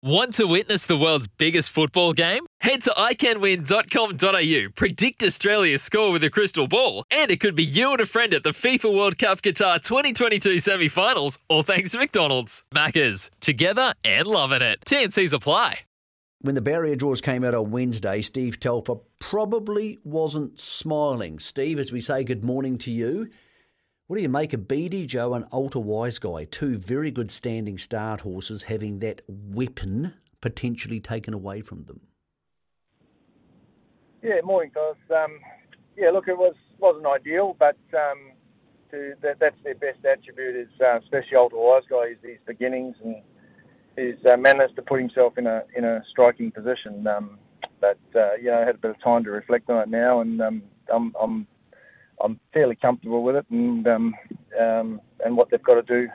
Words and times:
Want 0.00 0.34
to 0.34 0.44
witness 0.44 0.86
the 0.86 0.96
world's 0.96 1.26
biggest 1.26 1.70
football 1.70 2.12
game? 2.12 2.46
Head 2.60 2.82
to 2.82 2.90
iCanWin.com.au, 2.90 4.68
predict 4.76 5.24
Australia's 5.24 5.82
score 5.82 6.12
with 6.12 6.22
a 6.22 6.30
crystal 6.30 6.68
ball, 6.68 7.02
and 7.10 7.32
it 7.32 7.40
could 7.40 7.56
be 7.56 7.64
you 7.64 7.90
and 7.90 8.00
a 8.00 8.06
friend 8.06 8.32
at 8.32 8.44
the 8.44 8.50
FIFA 8.50 8.96
World 8.96 9.18
Cup 9.18 9.42
Qatar 9.42 9.82
2022 9.82 10.60
semi 10.60 10.86
finals, 10.86 11.40
all 11.48 11.64
thanks 11.64 11.90
to 11.90 11.98
McDonald's. 11.98 12.62
Maccas, 12.72 13.28
together 13.40 13.92
and 14.04 14.28
loving 14.28 14.62
it. 14.62 14.78
TNC's 14.86 15.32
apply. 15.32 15.80
When 16.42 16.54
the 16.54 16.60
barrier 16.60 16.94
draws 16.94 17.20
came 17.20 17.42
out 17.42 17.56
on 17.56 17.72
Wednesday, 17.72 18.20
Steve 18.20 18.60
Telfer 18.60 18.98
probably 19.18 19.98
wasn't 20.04 20.60
smiling. 20.60 21.40
Steve, 21.40 21.80
as 21.80 21.90
we 21.90 22.00
say 22.00 22.22
good 22.22 22.44
morning 22.44 22.78
to 22.78 22.92
you, 22.92 23.30
what 24.08 24.16
do 24.16 24.22
you 24.22 24.28
make 24.30 24.54
of 24.54 24.62
BD 24.62 25.06
Joe 25.06 25.34
and 25.34 25.44
Alta 25.52 25.78
Wiseguy, 25.78 26.50
two 26.50 26.78
very 26.78 27.10
good 27.10 27.30
standing 27.30 27.76
start 27.76 28.22
horses, 28.22 28.62
having 28.64 29.00
that 29.00 29.20
weapon 29.28 30.14
potentially 30.40 30.98
taken 30.98 31.34
away 31.34 31.60
from 31.60 31.84
them? 31.84 32.00
Yeah, 34.22 34.40
morning, 34.42 34.72
guys. 34.74 34.94
Um, 35.14 35.38
yeah, 35.94 36.10
look, 36.10 36.26
it 36.26 36.38
was 36.38 36.54
wasn't 36.78 37.06
ideal, 37.06 37.54
but 37.58 37.76
um, 37.92 38.32
to, 38.92 39.12
that, 39.20 39.40
that's 39.40 39.56
their 39.62 39.74
best 39.74 40.02
attribute 40.06 40.56
is 40.56 40.68
uh, 40.80 40.98
especially 41.00 41.36
Alta 41.36 41.56
Wiseguy 41.56 42.12
is 42.12 42.18
his 42.22 42.38
beginnings 42.46 42.96
and 43.04 43.16
his 43.96 44.16
uh, 44.24 44.38
managed 44.38 44.76
to 44.76 44.82
put 44.82 45.00
himself 45.00 45.36
in 45.36 45.46
a 45.46 45.64
in 45.76 45.84
a 45.84 46.02
striking 46.10 46.50
position. 46.50 47.06
Um, 47.06 47.38
but 47.78 47.98
uh, 48.16 48.36
you 48.36 48.46
know, 48.46 48.62
I 48.62 48.64
had 48.64 48.76
a 48.76 48.78
bit 48.78 48.90
of 48.90 49.02
time 49.02 49.22
to 49.24 49.30
reflect 49.30 49.68
on 49.68 49.82
it 49.82 49.88
now, 49.90 50.22
and 50.22 50.40
um, 50.40 50.62
I'm, 50.90 51.14
I'm 51.20 51.46
I'm 52.22 52.40
fairly 52.52 52.76
comfortable 52.76 53.22
with 53.22 53.36
it, 53.36 53.46
and 53.50 53.86
um, 53.86 54.14
um, 54.60 55.00
and 55.24 55.36
what 55.36 55.50
they've 55.50 55.62
got 55.62 55.74
to 55.74 55.82
do 55.82 56.08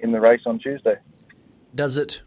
in 0.00 0.12
the 0.12 0.20
race 0.20 0.42
on 0.46 0.58
Tuesday. 0.58 0.96
Does 1.74 1.96
it 1.96 2.22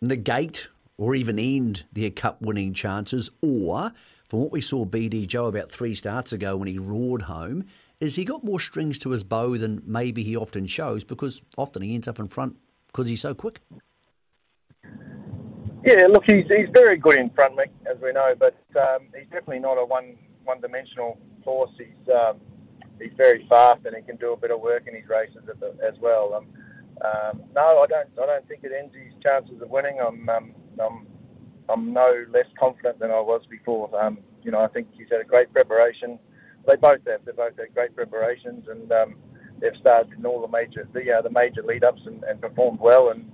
negate 0.00 0.68
or 0.96 1.14
even 1.14 1.38
end 1.38 1.84
their 1.92 2.10
cup 2.10 2.42
winning 2.42 2.74
chances, 2.74 3.30
or 3.40 3.92
from 4.28 4.40
what 4.40 4.52
we 4.52 4.60
saw 4.60 4.84
BD 4.84 5.26
Joe 5.26 5.46
about 5.46 5.70
three 5.70 5.94
starts 5.94 6.32
ago 6.32 6.56
when 6.56 6.68
he 6.68 6.78
roared 6.78 7.22
home, 7.22 7.64
is 8.00 8.16
he 8.16 8.24
got 8.24 8.44
more 8.44 8.60
strings 8.60 8.98
to 9.00 9.10
his 9.10 9.22
bow 9.22 9.56
than 9.56 9.82
maybe 9.86 10.22
he 10.22 10.36
often 10.36 10.66
shows 10.66 11.04
because 11.04 11.40
often 11.56 11.82
he 11.82 11.94
ends 11.94 12.08
up 12.08 12.18
in 12.18 12.28
front 12.28 12.56
because 12.88 13.08
he's 13.08 13.20
so 13.20 13.34
quick. 13.34 13.60
Yeah, 15.84 16.06
look, 16.08 16.24
he's 16.26 16.44
he's 16.48 16.68
very 16.74 16.96
good 16.96 17.16
in 17.16 17.30
front, 17.30 17.56
Mick, 17.56 17.70
as 17.90 18.00
we 18.02 18.12
know, 18.12 18.34
but 18.38 18.56
um, 18.76 19.06
he's 19.16 19.28
definitely 19.30 19.60
not 19.60 19.74
a 19.74 19.84
one 19.84 20.16
one 20.48 20.60
dimensional 20.60 21.18
horse. 21.44 21.70
He's 21.78 22.12
um, 22.12 22.38
he's 22.98 23.12
very 23.16 23.46
fast 23.48 23.84
and 23.84 23.94
he 23.94 24.02
can 24.02 24.16
do 24.16 24.32
a 24.32 24.36
bit 24.36 24.50
of 24.50 24.60
work 24.60 24.88
in 24.88 24.94
his 24.96 25.08
races 25.08 25.42
as 25.86 25.94
well. 26.00 26.34
Um, 26.34 26.46
um, 27.04 27.42
no, 27.54 27.84
I 27.84 27.86
don't. 27.86 28.08
I 28.20 28.26
don't 28.26 28.48
think 28.48 28.64
it 28.64 28.72
ends 28.76 28.92
his 28.94 29.12
chances 29.22 29.62
of 29.62 29.70
winning. 29.70 29.98
I'm 30.00 30.28
um, 30.28 30.54
I'm 30.80 31.06
I'm 31.68 31.92
no 31.92 32.24
less 32.32 32.46
confident 32.58 32.98
than 32.98 33.10
I 33.10 33.20
was 33.20 33.42
before. 33.48 33.86
Um, 34.02 34.18
you 34.42 34.50
know, 34.50 34.60
I 34.60 34.68
think 34.68 34.88
he's 34.96 35.06
had 35.10 35.20
a 35.20 35.24
great 35.24 35.52
preparation. 35.52 36.18
They 36.66 36.74
both 36.76 37.00
have. 37.06 37.24
They 37.24 37.32
both 37.32 37.56
had 37.56 37.72
great 37.74 37.94
preparations, 37.94 38.66
and 38.68 38.90
um, 38.90 39.14
they've 39.60 39.76
started 39.80 40.12
in 40.18 40.26
all 40.26 40.40
the 40.40 40.48
major 40.48 40.88
the 40.92 41.12
uh, 41.12 41.22
the 41.22 41.30
major 41.30 41.62
lead 41.62 41.84
ups 41.84 42.02
and, 42.06 42.24
and 42.24 42.40
performed 42.40 42.80
well. 42.80 43.10
And 43.10 43.30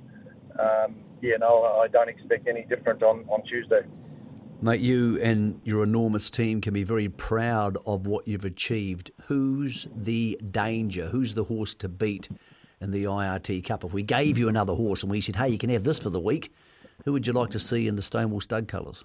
um, 0.58 0.96
yeah, 1.22 1.36
no, 1.40 1.64
I 1.82 1.88
don't 1.88 2.10
expect 2.10 2.48
any 2.48 2.64
different 2.64 3.02
on 3.02 3.24
on 3.28 3.42
Tuesday. 3.44 3.82
Mate, 4.64 4.80
you 4.80 5.20
and 5.20 5.60
your 5.62 5.84
enormous 5.84 6.30
team 6.30 6.62
can 6.62 6.72
be 6.72 6.84
very 6.84 7.10
proud 7.10 7.76
of 7.84 8.06
what 8.06 8.26
you've 8.26 8.46
achieved. 8.46 9.10
Who's 9.26 9.86
the 9.94 10.40
danger? 10.50 11.08
Who's 11.08 11.34
the 11.34 11.44
horse 11.44 11.74
to 11.74 11.88
beat 11.90 12.30
in 12.80 12.90
the 12.90 13.04
IRT 13.04 13.62
Cup? 13.66 13.84
If 13.84 13.92
we 13.92 14.02
gave 14.02 14.38
you 14.38 14.48
another 14.48 14.72
horse 14.72 15.02
and 15.02 15.12
we 15.12 15.20
said, 15.20 15.36
hey, 15.36 15.50
you 15.50 15.58
can 15.58 15.68
have 15.68 15.84
this 15.84 15.98
for 15.98 16.08
the 16.08 16.18
week, 16.18 16.50
who 17.04 17.12
would 17.12 17.26
you 17.26 17.34
like 17.34 17.50
to 17.50 17.58
see 17.58 17.86
in 17.86 17.96
the 17.96 18.00
Stonewall 18.00 18.40
Stud 18.40 18.66
colours? 18.66 19.04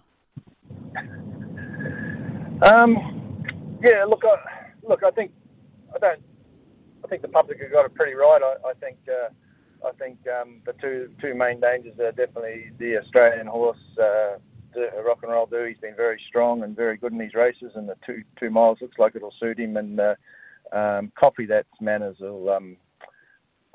Um, 2.61 2.95
yeah, 3.83 4.05
look, 4.05 4.23
I, 4.23 4.37
look, 4.87 5.03
I 5.03 5.11
think 5.11 5.33
I 5.93 5.99
don't. 5.99 6.21
I 7.03 7.07
think 7.09 7.21
the 7.21 7.27
public 7.27 7.59
have 7.61 7.71
got 7.73 7.85
it 7.85 7.93
pretty 7.95 8.13
right. 8.13 8.41
I, 8.41 8.69
I 8.69 8.73
think. 8.75 8.97
Uh, 9.09 9.33
I 9.85 9.91
think 9.93 10.19
um, 10.27 10.61
the 10.65 10.73
two 10.81 11.09
two 11.21 11.33
main 11.33 11.59
dangers 11.59 11.99
are 11.99 12.11
definitely 12.11 12.71
the 12.79 12.97
Australian 12.97 13.47
horse, 13.47 13.77
uh, 13.97 14.37
Rock 14.75 15.19
N 15.23 15.29
Roll 15.29 15.45
Doo. 15.45 15.65
He's 15.65 15.77
been 15.77 15.95
very 15.95 16.21
strong 16.27 16.63
and 16.63 16.75
very 16.75 16.97
good 16.97 17.11
in 17.11 17.17
these 17.17 17.33
races, 17.33 17.71
and 17.75 17.87
the 17.87 17.95
two 18.05 18.23
two 18.39 18.49
miles 18.49 18.79
looks 18.81 18.97
like 18.97 19.15
it'll 19.15 19.33
suit 19.39 19.59
him. 19.59 19.77
And 19.77 19.99
uh, 19.99 20.15
um, 20.71 21.11
copy 21.15 21.45
that 21.47 21.65
manners 21.81 22.17
will 22.19 22.49
um, 22.49 22.77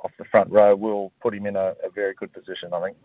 off 0.04 0.12
the 0.18 0.24
front 0.24 0.50
row 0.50 0.76
will 0.76 1.12
put 1.20 1.34
him 1.34 1.46
in 1.46 1.56
a, 1.56 1.74
a 1.82 1.90
very 1.94 2.14
good 2.14 2.32
position, 2.32 2.72
I 2.72 2.84
think. 2.84 2.96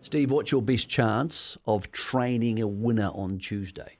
Steve, 0.00 0.30
what's 0.30 0.52
your 0.52 0.62
best 0.62 0.88
chance 0.88 1.58
of 1.66 1.90
training 1.92 2.60
a 2.60 2.66
winner 2.66 3.10
on 3.14 3.38
Tuesday? 3.38 3.98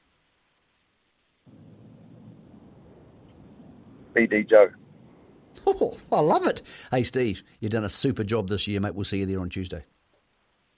BD 4.15 4.49
Joe. 4.49 4.71
Oh, 5.67 5.99
I 6.11 6.21
love 6.21 6.47
it. 6.47 6.63
Hey, 6.91 7.03
Steve, 7.03 7.43
you've 7.61 7.73
done 7.73 7.85
a 7.85 7.91
super 7.91 8.25
job 8.25 8.49
this 8.49 8.67
year, 8.67 8.81
mate. 8.81 8.95
We'll 8.95 9.05
see 9.05 9.19
you 9.19 9.27
there 9.27 9.41
on 9.41 9.51
Tuesday. 9.51 9.85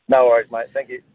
No 0.08 0.24
worries, 0.24 0.50
mate. 0.50 0.66
Thank 0.72 0.88
you. 0.88 1.00